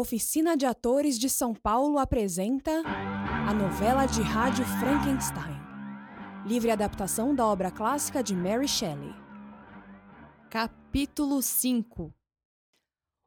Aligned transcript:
Oficina 0.00 0.56
de 0.56 0.64
Atores 0.64 1.18
de 1.18 1.28
São 1.28 1.52
Paulo 1.52 1.98
apresenta 1.98 2.70
a 2.86 3.52
novela 3.52 4.06
de 4.06 4.22
rádio 4.22 4.64
Frankenstein. 4.78 5.58
Livre 6.46 6.70
adaptação 6.70 7.34
da 7.34 7.44
obra 7.44 7.68
clássica 7.68 8.22
de 8.22 8.32
Mary 8.32 8.68
Shelley. 8.68 9.12
Capítulo 10.48 11.42
5 11.42 12.14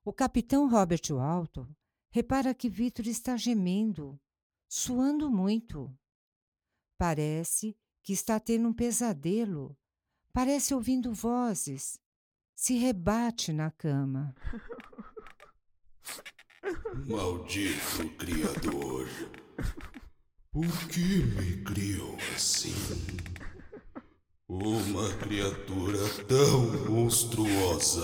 O 0.05 0.13
capitão 0.13 0.69
Robert 0.69 1.01
Walton 1.09 1.67
repara 2.09 2.53
que 2.53 2.69
Victor 2.69 3.05
está 3.05 3.35
gemendo, 3.35 4.17
suando 4.69 5.29
muito. 5.29 5.93
Parece 6.97 7.77
que 8.01 8.13
está 8.13 8.39
tendo 8.39 8.69
um 8.69 8.73
pesadelo. 8.73 9.77
Parece 10.31 10.73
ouvindo 10.73 11.13
vozes. 11.13 11.99
Se 12.55 12.77
rebate 12.77 13.51
na 13.51 13.71
cama. 13.71 14.33
Maldito 17.07 18.09
Criador. 18.17 19.07
Por 20.51 20.87
que 20.89 20.99
me 20.99 21.63
criou 21.63 22.17
assim? 22.35 22.75
Uma 24.47 25.11
criatura 25.17 25.97
tão 26.27 26.61
monstruosa. 26.89 28.03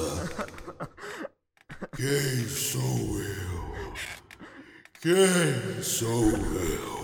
Quem 1.96 2.48
sou 2.48 3.20
eu? 3.20 3.94
Quem 5.02 5.84
sou 5.84 6.32
eu? 6.32 6.98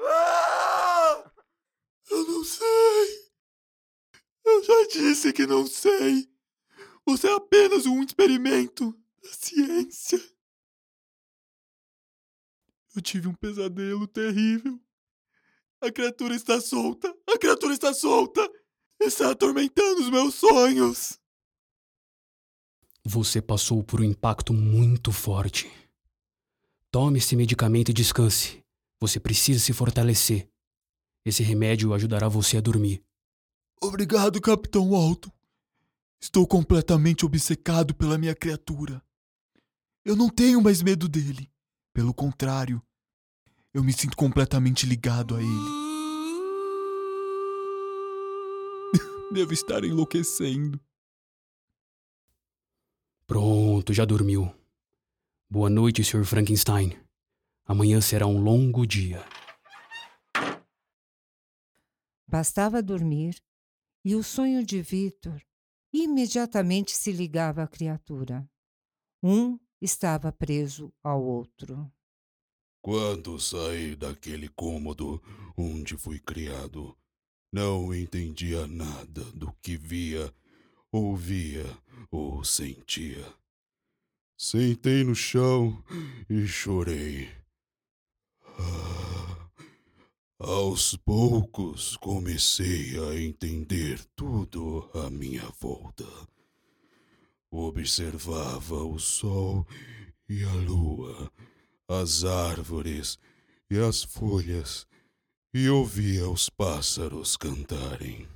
Ah! 0.00 1.30
Eu 2.10 2.26
não 2.26 2.42
sei. 2.44 3.30
Eu 4.44 4.64
já 4.64 4.88
disse 4.92 5.32
que 5.32 5.46
não 5.46 5.66
sei. 5.66 6.28
Você 7.06 7.28
é 7.28 7.34
apenas 7.34 7.86
um 7.86 8.02
experimento 8.02 8.92
da 9.22 9.32
ciência. 9.32 10.20
Eu 12.94 13.02
tive 13.02 13.28
um 13.28 13.34
pesadelo 13.34 14.06
terrível. 14.06 14.80
A 15.80 15.90
criatura 15.90 16.34
está 16.34 16.60
solta! 16.60 17.14
A 17.26 17.38
criatura 17.38 17.72
está 17.72 17.94
solta! 17.94 18.40
Está 19.00 19.30
atormentando 19.30 20.02
os 20.02 20.10
meus 20.10 20.34
sonhos! 20.34 21.18
Você 23.04 23.40
passou 23.40 23.82
por 23.82 24.00
um 24.00 24.04
impacto 24.04 24.52
muito 24.52 25.10
forte. 25.10 25.70
Tome 26.90 27.18
esse 27.18 27.34
medicamento 27.34 27.90
e 27.90 27.94
descanse. 27.94 28.62
Você 29.00 29.18
precisa 29.18 29.58
se 29.58 29.72
fortalecer. 29.72 30.50
Esse 31.24 31.42
remédio 31.42 31.94
ajudará 31.94 32.28
você 32.28 32.58
a 32.58 32.60
dormir. 32.60 33.02
Obrigado, 33.80 34.40
Capitão 34.40 34.90
Walton. 34.90 35.30
Estou 36.22 36.46
completamente 36.46 37.24
obcecado 37.24 37.94
pela 37.94 38.18
minha 38.18 38.34
criatura. 38.34 39.02
Eu 40.04 40.14
não 40.14 40.28
tenho 40.28 40.60
mais 40.60 40.82
medo 40.82 41.08
dele. 41.08 41.50
Pelo 41.94 42.12
contrário, 42.12 42.82
eu 43.72 43.82
me 43.82 43.90
sinto 43.90 44.18
completamente 44.18 44.84
ligado 44.84 45.34
a 45.34 45.40
ele. 45.40 45.80
Devo 49.32 49.54
estar 49.54 49.82
enlouquecendo. 49.82 50.78
Pronto, 53.26 53.94
já 53.94 54.04
dormiu. 54.04 54.54
Boa 55.48 55.70
noite, 55.70 56.04
Sr. 56.04 56.26
Frankenstein. 56.26 56.98
Amanhã 57.64 57.98
será 58.00 58.26
um 58.26 58.42
longo 58.42 58.86
dia. 58.86 59.24
Bastava 62.28 62.82
dormir 62.82 63.42
e 64.04 64.14
o 64.14 64.22
sonho 64.22 64.64
de 64.64 64.82
Victor 64.82 65.40
imediatamente 65.92 66.92
se 66.96 67.12
ligava 67.12 67.62
à 67.62 67.66
criatura. 67.66 68.48
Um 69.22 69.58
estava 69.80 70.32
preso 70.32 70.92
ao 71.02 71.22
outro. 71.22 71.90
Quando 72.82 73.38
saí 73.38 73.94
daquele 73.94 74.48
cômodo 74.48 75.22
onde 75.56 75.96
fui 75.96 76.18
criado, 76.18 76.96
não 77.52 77.94
entendia 77.94 78.66
nada 78.66 79.24
do 79.32 79.52
que 79.60 79.76
via, 79.76 80.32
ouvia 80.90 81.66
ou 82.10 82.42
sentia. 82.44 83.26
Sentei 84.38 85.04
no 85.04 85.14
chão 85.14 85.84
e 86.28 86.46
chorei. 86.46 87.28
Ah, 88.42 88.89
aos 90.42 90.96
poucos 90.96 91.98
comecei 91.98 92.98
a 92.98 93.20
entender 93.20 94.02
tudo 94.16 94.90
à 94.94 95.10
minha 95.10 95.46
volta. 95.60 96.06
Observava 97.50 98.76
o 98.76 98.98
sol 98.98 99.66
e 100.26 100.42
a 100.42 100.52
lua, 100.54 101.30
as 101.86 102.24
árvores 102.24 103.18
e 103.70 103.78
as 103.78 104.02
folhas, 104.02 104.86
e 105.52 105.68
ouvia 105.68 106.26
os 106.30 106.48
pássaros 106.48 107.36
cantarem. 107.36 108.26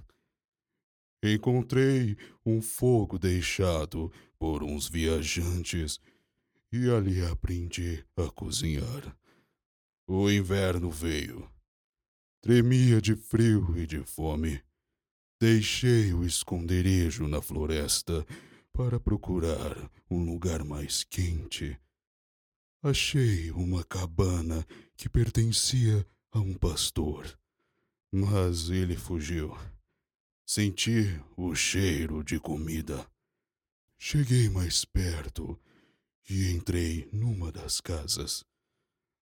Encontrei 1.22 2.18
um 2.44 2.60
fogo 2.60 3.18
deixado 3.18 4.12
por 4.38 4.62
uns 4.62 4.88
viajantes 4.88 5.98
e 6.70 6.90
ali 6.90 7.24
aprendi 7.24 8.04
a 8.14 8.30
cozinhar. 8.30 9.16
O 10.06 10.30
inverno 10.30 10.90
veio. 10.90 11.53
Tremia 12.44 13.00
de 13.00 13.16
frio 13.16 13.74
e 13.74 13.86
de 13.86 14.04
fome. 14.04 14.62
Deixei 15.40 16.12
o 16.12 16.22
esconderijo 16.22 17.26
na 17.26 17.40
floresta 17.40 18.22
para 18.70 19.00
procurar 19.00 19.90
um 20.10 20.22
lugar 20.22 20.62
mais 20.62 21.02
quente. 21.04 21.80
Achei 22.82 23.50
uma 23.50 23.82
cabana 23.82 24.62
que 24.94 25.08
pertencia 25.08 26.06
a 26.32 26.38
um 26.38 26.52
pastor, 26.52 27.34
mas 28.12 28.68
ele 28.68 28.94
fugiu. 28.94 29.56
Senti 30.46 31.18
o 31.38 31.54
cheiro 31.54 32.22
de 32.22 32.38
comida. 32.38 33.10
Cheguei 33.98 34.50
mais 34.50 34.84
perto 34.84 35.58
e 36.28 36.50
entrei 36.50 37.08
numa 37.10 37.50
das 37.50 37.80
casas. 37.80 38.44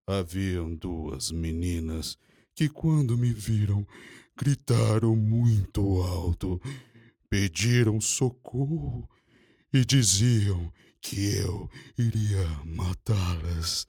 Haviam 0.05 0.75
duas 0.75 1.31
meninas 1.31 2.15
que, 2.57 2.67
quando 2.67 3.15
me 3.15 3.31
viram, 3.31 3.85
gritaram 4.35 5.15
muito 5.15 6.01
alto, 6.01 6.59
pediram 7.29 8.01
socorro 8.01 9.07
e 9.71 9.85
diziam 9.85 10.73
que 10.99 11.37
eu 11.37 11.69
iria 11.95 12.47
matá-las. 12.65 13.85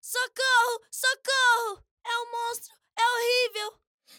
Socorro! 0.00 0.86
Socorro! 0.88 1.82
É 2.06 2.16
um 2.22 2.30
monstro! 2.30 2.72
É 2.96 3.02
horrível! 3.02 3.74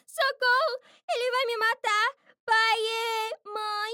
Socorro! 0.05 0.75
Ele 1.15 1.31
vai 1.31 1.45
me 1.45 1.57
matar! 1.57 2.07
Pai 2.43 2.77
e 2.77 3.37
mãe! 3.45 3.93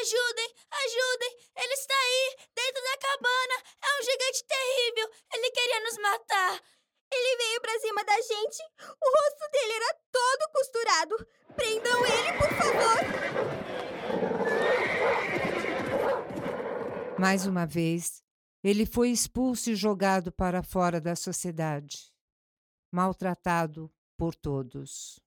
Ajudem! 0.00 0.54
Ajudem! 0.72 1.36
Ele 1.54 1.74
está 1.74 1.94
aí, 1.94 2.36
dentro 2.54 2.82
da 2.82 2.96
cabana! 2.96 3.56
É 3.76 4.00
um 4.00 4.02
gigante 4.04 4.42
terrível! 4.48 5.10
Ele 5.34 5.50
queria 5.50 5.80
nos 5.80 5.98
matar! 5.98 6.62
Ele 7.12 7.36
veio 7.36 7.60
pra 7.60 7.78
cima 7.78 8.04
da 8.04 8.14
gente! 8.14 8.62
O 8.80 9.10
rosto 9.16 9.50
dele 9.52 9.72
era 9.74 9.96
todo 10.12 10.50
costurado! 10.52 11.26
Prendam 11.54 12.04
ele, 12.04 12.32
por 12.38 12.48
favor! 12.56 12.96
Mais 17.18 17.46
uma 17.46 17.66
vez, 17.66 18.22
ele 18.62 18.84
foi 18.84 19.10
expulso 19.10 19.70
e 19.70 19.74
jogado 19.74 20.30
para 20.30 20.62
fora 20.62 21.00
da 21.00 21.16
sociedade, 21.16 22.12
maltratado 22.92 23.90
por 24.18 24.34
todos. 24.34 25.18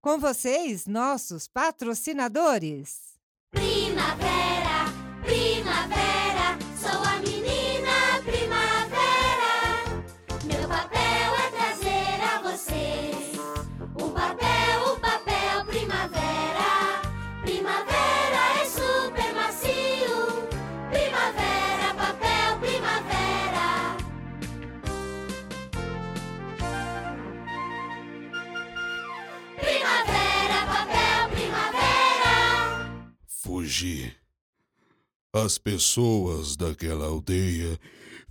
Com 0.00 0.18
vocês, 0.18 0.86
nossos 0.86 1.46
patrocinadores. 1.46 3.18
Primavera, 3.50 4.86
primavera, 5.24 5.97
As 35.32 35.58
pessoas 35.58 36.56
daquela 36.56 37.06
aldeia 37.06 37.78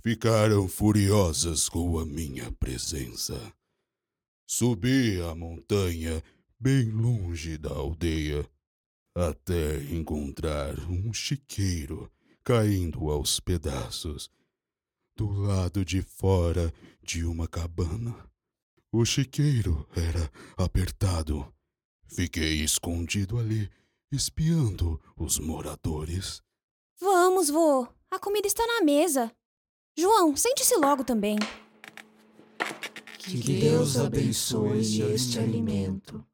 ficaram 0.02 0.68
furiosas 0.68 1.68
com 1.68 1.98
a 1.98 2.04
minha 2.04 2.52
presença. 2.52 3.52
Subi 4.46 5.20
a 5.22 5.34
montanha 5.34 6.22
bem 6.60 6.90
longe 6.90 7.56
da 7.56 7.70
aldeia 7.70 8.48
até 9.14 9.82
encontrar 9.92 10.78
um 10.90 11.12
chiqueiro 11.12 12.10
caindo 12.44 13.10
aos 13.10 13.40
pedaços, 13.40 14.30
do 15.16 15.30
lado 15.30 15.84
de 15.84 16.02
fora 16.02 16.72
de 17.02 17.24
uma 17.24 17.48
cabana. 17.48 18.14
O 18.92 19.04
chiqueiro 19.04 19.86
era 19.94 20.30
apertado. 20.56 21.52
Fiquei 22.06 22.62
escondido 22.62 23.38
ali, 23.38 23.70
espiando 24.10 25.00
os 25.16 25.38
moradores. 25.38 26.42
Vamos, 27.00 27.48
vô. 27.50 27.86
A 28.10 28.18
comida 28.18 28.46
está 28.46 28.66
na 28.66 28.82
mesa. 28.82 29.30
João, 29.96 30.36
sente-se 30.36 30.76
logo 30.76 31.04
também. 31.04 31.36
Que 33.18 33.60
Deus 33.60 33.96
abençoe 33.98 35.02
este 35.12 35.38
alimento, 35.38 36.24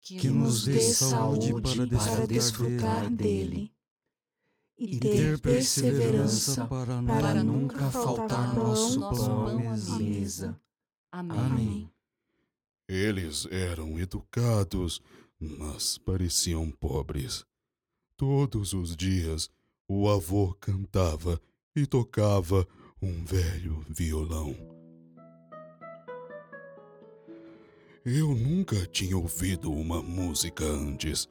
que 0.00 0.28
nos 0.28 0.64
dê 0.64 0.80
saúde 0.80 1.52
para 1.60 2.26
desfrutar 2.26 3.08
dele 3.10 3.72
e 4.78 4.98
ter 4.98 5.40
perseverança 5.40 6.66
para 6.66 7.44
nunca 7.44 7.90
faltar 7.90 8.54
nosso 8.54 9.00
pão 9.00 9.70
à 9.70 9.98
mesa. 9.98 10.60
Amém. 11.12 11.90
Eles 12.88 13.46
eram 13.50 13.98
educados, 13.98 15.00
mas 15.40 15.98
pareciam 15.98 16.70
pobres. 16.70 17.44
Todos 18.16 18.72
os 18.72 18.96
dias 18.96 19.50
o 19.88 20.08
avô 20.08 20.54
cantava 20.54 21.40
e 21.74 21.86
tocava 21.86 22.66
um 23.00 23.24
velho 23.24 23.84
violão. 23.88 24.56
Eu 28.04 28.34
nunca 28.34 28.86
tinha 28.86 29.16
ouvido 29.16 29.70
uma 29.72 30.00
música 30.00 30.64
antes. 30.64 31.28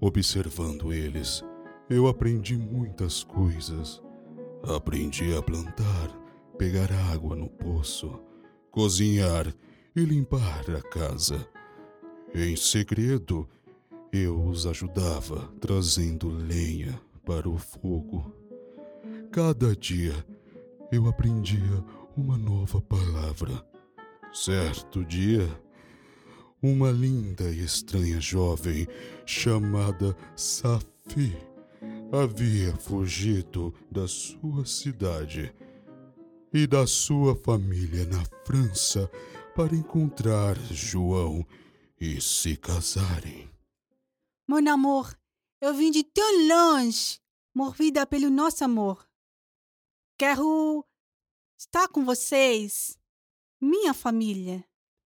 Observando 0.00 0.92
eles, 0.92 1.44
eu 1.88 2.08
aprendi 2.08 2.56
muitas 2.56 3.22
coisas. 3.22 4.02
Aprendi 4.62 5.36
a 5.36 5.42
plantar, 5.42 6.08
pegar 6.58 6.90
água 7.12 7.36
no 7.36 7.48
poço, 7.48 8.18
cozinhar 8.70 9.54
e 9.94 10.00
limpar 10.00 10.64
a 10.70 10.82
casa. 10.82 11.46
Em 12.38 12.54
segredo, 12.54 13.48
eu 14.12 14.38
os 14.44 14.66
ajudava 14.66 15.50
trazendo 15.58 16.28
lenha 16.28 17.00
para 17.24 17.48
o 17.48 17.56
fogo. 17.56 18.30
Cada 19.32 19.74
dia 19.74 20.12
eu 20.92 21.08
aprendia 21.08 21.82
uma 22.14 22.36
nova 22.36 22.78
palavra. 22.78 23.66
Certo 24.34 25.02
dia, 25.02 25.48
uma 26.62 26.90
linda 26.90 27.44
e 27.44 27.64
estranha 27.64 28.20
jovem 28.20 28.86
chamada 29.24 30.14
Safi 30.36 31.34
havia 32.12 32.76
fugido 32.76 33.72
da 33.90 34.06
sua 34.06 34.66
cidade 34.66 35.54
e 36.52 36.66
da 36.66 36.86
sua 36.86 37.34
família 37.34 38.04
na 38.04 38.22
França 38.44 39.10
para 39.54 39.74
encontrar 39.74 40.54
João 40.70 41.42
e 42.00 42.20
se 42.20 42.56
casarem. 42.56 43.50
Mon 44.48 44.68
amor, 44.68 45.18
eu 45.60 45.74
vim 45.74 45.90
de 45.90 46.04
tão 46.04 46.46
longe, 46.46 47.20
movida 47.54 48.06
pelo 48.06 48.30
nosso 48.30 48.64
amor. 48.64 49.08
Quero 50.18 50.84
estar 51.58 51.88
com 51.88 52.04
vocês, 52.04 52.98
minha 53.60 53.92
família. 53.92 54.64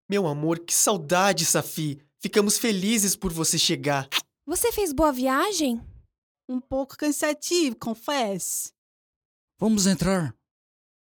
Meu 0.09 0.27
amor, 0.27 0.59
que 0.59 0.73
saudade, 0.73 1.45
Safi. 1.45 2.01
Ficamos 2.19 2.57
felizes 2.57 3.15
por 3.15 3.31
você 3.31 3.57
chegar. 3.57 4.07
Você 4.45 4.71
fez 4.71 4.91
boa 4.93 5.11
viagem? 5.11 5.81
Um 6.47 6.59
pouco 6.59 6.97
cansativo, 6.97 7.75
confesso. 7.77 8.73
Vamos 9.57 9.87
entrar. 9.87 10.35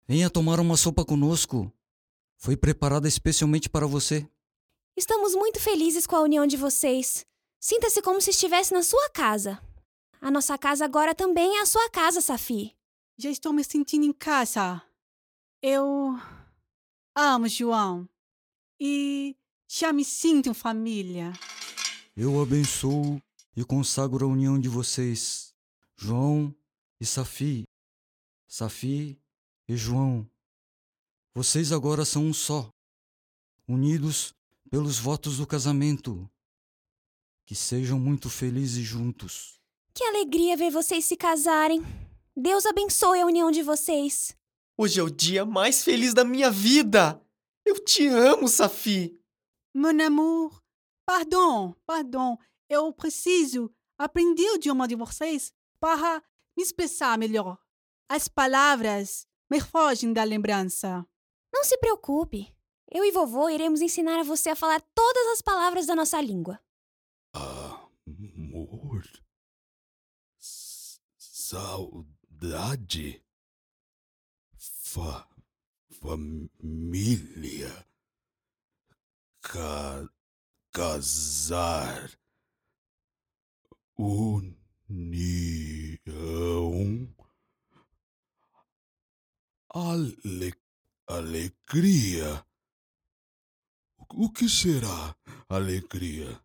Venha 0.08 0.30
tomar 0.30 0.60
uma 0.60 0.76
sopa 0.76 1.06
conosco. 1.06 1.72
Foi 2.38 2.58
preparada 2.58 3.08
especialmente 3.08 3.70
para 3.70 3.86
você. 3.86 4.28
Estamos 4.98 5.36
muito 5.36 5.60
felizes 5.60 6.08
com 6.08 6.16
a 6.16 6.22
união 6.22 6.48
de 6.48 6.58
vocês. 6.58 7.24
Sinta-se 7.60 8.02
como 8.02 8.20
se 8.20 8.32
estivesse 8.32 8.74
na 8.74 8.82
sua 8.82 9.12
casa. 9.12 9.62
A 10.20 10.32
nossa 10.32 10.58
casa 10.58 10.86
agora 10.86 11.14
também 11.14 11.56
é 11.60 11.62
a 11.62 11.68
sua 11.68 11.88
casa, 11.92 12.20
Safi. 12.20 12.76
Já 13.16 13.30
estou 13.30 13.54
me 13.54 13.64
sentindo 13.64 14.08
em 14.08 14.12
casa. 14.12 14.82
Eu 15.62 16.20
amo 17.16 17.48
João 17.48 18.10
e 18.80 19.36
já 19.70 19.94
me 19.94 20.04
sinto 20.04 20.50
em 20.50 20.54
família. 20.56 21.32
Eu 22.16 22.42
abençoo 22.42 23.22
e 23.56 23.64
consagro 23.64 24.26
a 24.26 24.28
união 24.28 24.60
de 24.60 24.68
vocês, 24.68 25.54
João 25.96 26.52
e 27.00 27.06
Safi. 27.06 27.66
Safi 28.48 29.22
e 29.68 29.78
João. 29.78 30.28
Vocês 31.36 31.72
agora 31.72 32.04
são 32.04 32.26
um 32.26 32.34
só, 32.34 32.72
unidos 33.68 34.34
pelos 34.70 35.00
votos 35.00 35.38
do 35.38 35.48
casamento. 35.48 36.30
Que 37.46 37.56
sejam 37.56 38.00
muito 38.00 38.30
felizes 38.30 38.86
juntos. 38.86 39.60
Que 39.94 40.04
alegria 40.04 40.58
ver 40.58 40.70
vocês 40.70 41.06
se 41.06 41.16
casarem. 41.16 41.82
Deus 42.36 42.66
abençoe 42.66 43.22
a 43.22 43.26
união 43.26 43.50
de 43.50 43.64
vocês. 43.64 44.36
Hoje 44.78 45.00
é 45.00 45.04
o 45.04 45.10
dia 45.10 45.46
mais 45.46 45.84
feliz 45.84 46.14
da 46.14 46.24
minha 46.24 46.52
vida. 46.52 47.20
Eu 47.66 47.84
te 47.84 48.08
amo, 48.08 48.48
Safi. 48.48 49.20
Mon 49.74 50.00
amour, 50.06 50.62
pardon, 51.06 51.74
pardon. 51.86 52.38
Eu 52.70 52.94
preciso 52.94 53.72
aprender 53.98 54.50
o 54.52 54.56
idioma 54.56 54.88
de 54.88 54.96
vocês 54.96 55.54
para 55.80 56.22
me 56.56 56.64
expressar 56.64 57.18
melhor. 57.18 57.58
As 58.10 58.28
palavras 58.28 59.28
me 59.50 59.60
fogem 59.60 60.14
da 60.14 60.24
lembrança. 60.24 61.06
Não 61.54 61.64
se 61.64 61.78
preocupe. 61.78 62.54
Eu 62.98 63.06
e 63.06 63.12
vovô 63.12 63.48
iremos 63.48 63.80
ensinar 63.80 64.20
a 64.20 64.24
você 64.24 64.50
a 64.50 64.56
falar 64.56 64.82
todas 64.96 65.28
as 65.28 65.40
palavras 65.40 65.86
da 65.86 65.96
nossa 65.96 66.20
língua. 66.20 66.60
Amor. 67.32 69.08
Saudade. 71.20 71.64
Fa 74.58 75.30
família. 76.02 77.86
Ca 79.42 80.10
casar. 80.72 82.10
União. 83.96 84.58
Ale 89.70 90.56
alegria. 91.06 92.47
O 94.14 94.32
que 94.32 94.48
será 94.50 95.16
alegria? 95.50 96.42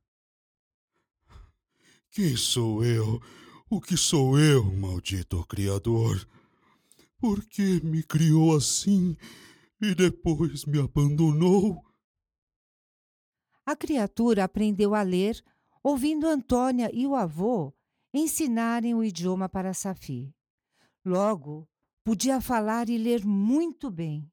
Quem 2.11 2.37
sou 2.37 2.85
eu? 2.85 3.21
O 3.71 3.81
que 3.81 3.97
sou 3.97 4.39
eu, 4.39 4.65
maldito 4.65 5.45
Criador? 5.47 6.29
Por 7.19 7.45
que 7.47 7.81
me 7.85 8.03
criou 8.03 8.57
assim 8.57 9.17
e 9.81 9.95
depois 9.95 10.65
me 10.67 10.81
abandonou? 10.81 11.83
A 13.65 13.77
criatura 13.77 14.45
aprendeu 14.45 14.95
a 14.95 15.03
ler, 15.03 15.43
ouvindo 15.83 16.27
Antônia 16.27 16.91
e 16.93 17.07
o 17.07 17.15
avô 17.15 17.73
ensinarem 18.13 18.95
o 18.95 19.05
idioma 19.05 19.49
para 19.49 19.73
Safi. 19.73 20.35
Logo, 21.05 21.67
podia 22.05 22.41
falar 22.41 22.89
e 22.89 22.99
ler 22.99 23.25
muito 23.25 23.91
bem. 23.91 24.31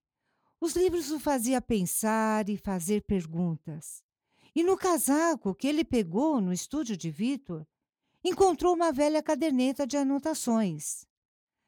Os 0.62 0.76
livros 0.76 1.10
o 1.10 1.20
fazia 1.20 1.62
pensar 1.62 2.50
e 2.50 2.58
fazer 2.58 3.04
perguntas. 3.04 4.04
E 4.54 4.64
no 4.64 4.76
casaco 4.76 5.56
que 5.56 5.68
ele 5.68 5.86
pegou 5.86 6.42
no 6.42 6.52
estúdio 6.52 6.98
de 6.98 7.10
Vitor, 7.10 7.66
encontrou 8.24 8.74
uma 8.74 8.92
velha 8.92 9.24
caderneta 9.24 9.88
de 9.88 9.96
anotações. 9.96 11.06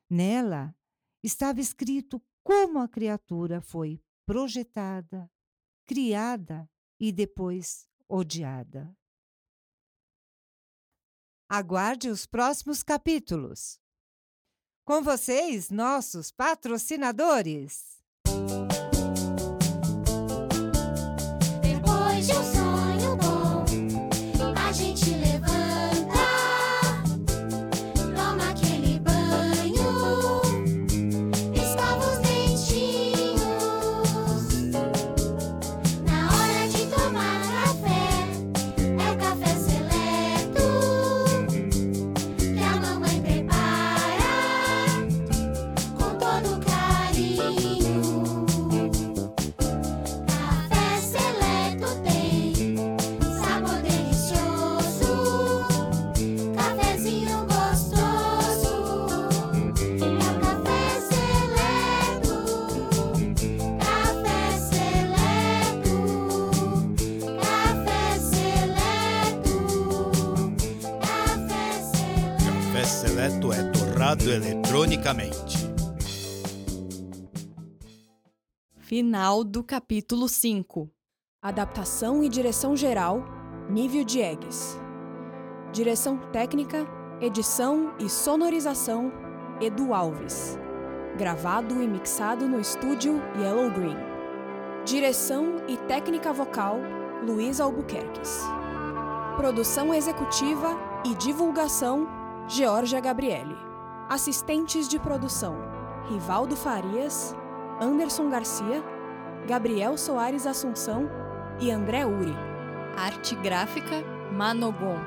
Nela 0.10 0.75
estava 1.24 1.62
escrito 1.62 2.21
como 2.43 2.79
a 2.79 2.88
criatura 2.88 3.62
foi 3.62 4.01
projetada, 4.25 5.31
criada 5.86 6.69
e 7.00 7.12
depois 7.12 7.88
odiada. 8.10 8.93
Aguarde 11.48 12.10
os 12.10 12.25
próximos 12.25 12.83
capítulos. 12.83 13.79
Com 14.83 15.01
vocês, 15.01 15.69
nossos 15.69 16.31
patrocinadores. 16.31 18.00
Eletronicamente. 74.72 75.58
Final 78.78 79.44
do 79.44 79.63
capítulo 79.63 80.30
5. 80.30 80.90
Adaptação 81.42 82.24
e 82.24 82.30
direção 82.30 82.75
geral, 82.75 83.24
Nível 83.70 84.06
Diegues. 84.06 84.80
Direção 85.74 86.18
técnica, 86.32 86.88
edição 87.20 87.94
e 88.00 88.10
sonorização, 88.10 89.12
Edu 89.60 89.94
Alves. 89.94 90.58
Gravado 91.18 91.82
e 91.82 91.88
mixado 91.88 92.48
no 92.48 92.60
estúdio 92.60 93.22
Yellow 93.38 93.72
Green. 93.72 93.98
Direção 94.86 95.58
e 95.68 95.75
técnica 95.78 96.32
vocal, 96.32 96.78
Luiz 97.25 97.60
Albuquerques. 97.60 98.40
Produção 99.36 99.94
executiva 99.94 100.78
e 101.06 101.13
divulgação, 101.16 102.08
Georgia 102.48 103.01
Gabriele. 103.01 103.71
Assistentes 104.12 104.89
de 104.89 105.00
produção, 105.00 105.56
Rivaldo 106.10 106.53
Farias, 106.53 107.34
Anderson 107.80 108.30
Garcia, 108.30 108.84
Gabriel 109.48 109.98
Soares 109.98 110.46
Assunção 110.46 111.10
e 111.62 111.72
André 111.72 112.06
Uri. 112.06 112.36
Arte 112.98 113.38
gráfica, 113.38 114.03
Manogon. 114.34 114.98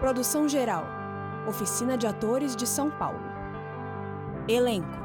Produção 0.00 0.48
geral, 0.48 0.84
Oficina 1.46 1.96
de 1.96 2.08
Atores 2.08 2.56
de 2.56 2.66
São 2.66 2.90
Paulo. 2.90 3.20
Elenco: 4.48 4.98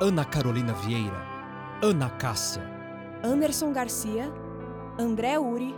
Ana 0.00 0.24
Carolina 0.24 0.72
Vieira, 0.72 1.22
Ana 1.82 2.08
Cássia, 2.08 2.62
Anderson 3.22 3.74
Garcia, 3.74 4.32
André 4.98 5.38
Uri, 5.38 5.74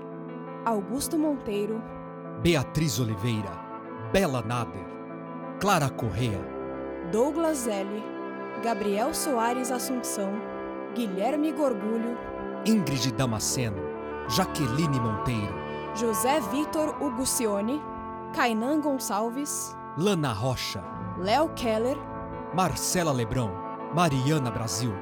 Augusto 0.65 1.19
Monteiro, 1.19 1.83
Beatriz 2.45 3.01
Oliveira, 3.01 3.51
Bela 4.13 4.41
Nader, 4.41 4.87
Clara 5.59 5.91
Correa, 5.91 6.58
Douglas 7.13 7.67
L., 7.67 8.05
Gabriel 8.63 9.15
Soares 9.15 9.71
Assunção, 9.71 10.31
Guilherme 10.95 11.53
Gorgulho, 11.53 12.19
Ingrid 12.67 13.13
Damasceno, 13.13 13.81
Jaqueline 14.29 15.01
Monteiro, 15.01 15.55
José 15.95 16.41
Vitor 16.53 16.97
Ugucione, 17.01 17.81
Kainan 18.35 18.81
Gonçalves, 18.81 19.75
Lana 19.97 20.33
Rocha, 20.33 20.85
Léo 21.19 21.49
Keller, 21.55 21.97
Marcela 22.55 23.13
Lebrão, 23.13 23.51
Mariana 23.95 24.51
Brasil, 24.51 24.93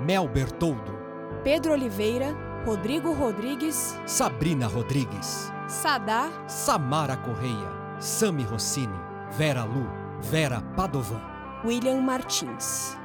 Mel 0.00 0.26
Bertoldo, 0.28 0.98
Pedro 1.44 1.72
Oliveira, 1.72 2.34
Rodrigo 2.64 3.12
Rodrigues, 3.12 3.98
Sabrina 4.06 4.66
Rodrigues, 4.66 5.52
Sadá, 5.68 6.30
Samara 6.46 7.16
Correia, 7.16 7.68
Sami 8.00 8.44
Rossini, 8.44 8.98
Vera 9.30 9.64
Lu, 9.64 9.86
Vera 10.20 10.62
Padovan, 10.76 11.39
William 11.62 12.02
Martins. 12.02 12.99